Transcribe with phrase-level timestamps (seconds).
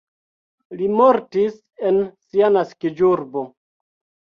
[0.79, 1.59] Li mortis
[1.91, 3.47] en sia naskiĝurbo.